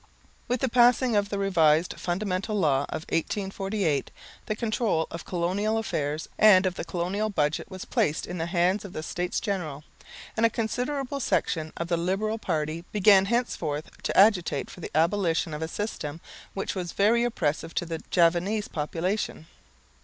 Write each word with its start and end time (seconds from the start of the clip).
With 0.47 0.61
the 0.61 0.67
passing 0.67 1.15
of 1.15 1.29
the 1.29 1.37
revised 1.37 1.93
Fundamental 1.99 2.55
Law 2.57 2.85
of 2.89 3.05
1848 3.09 4.09
the 4.47 4.55
control 4.55 5.05
of 5.11 5.25
colonial 5.25 5.77
affairs 5.77 6.27
and 6.39 6.65
of 6.65 6.73
the 6.73 6.83
colonial 6.83 7.29
budget 7.29 7.69
was 7.69 7.85
placed 7.85 8.25
in 8.25 8.39
the 8.39 8.47
hands 8.47 8.83
of 8.83 8.93
the 8.93 9.03
States 9.03 9.39
General; 9.39 9.83
and 10.35 10.43
a 10.43 10.49
considerable 10.49 11.19
section 11.19 11.71
of 11.77 11.87
the 11.87 11.97
Liberal 11.97 12.39
party 12.39 12.83
began 12.91 13.25
henceforth 13.25 13.91
to 14.01 14.17
agitate 14.17 14.71
for 14.71 14.79
the 14.79 14.89
abolition 14.97 15.53
of 15.53 15.61
a 15.61 15.67
system 15.67 16.19
which 16.55 16.73
was 16.73 16.93
very 16.93 17.23
oppressive 17.23 17.75
to 17.75 17.85
the 17.85 18.01
Javanese 18.09 18.67
population. 18.67 19.45